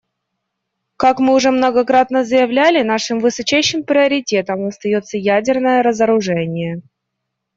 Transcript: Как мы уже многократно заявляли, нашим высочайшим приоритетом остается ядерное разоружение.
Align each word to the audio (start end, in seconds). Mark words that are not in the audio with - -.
Как 0.97 1.19
мы 1.19 1.35
уже 1.35 1.51
многократно 1.51 2.25
заявляли, 2.25 2.81
нашим 2.81 3.19
высочайшим 3.19 3.83
приоритетом 3.83 4.65
остается 4.65 5.19
ядерное 5.19 5.83
разоружение. 5.83 6.81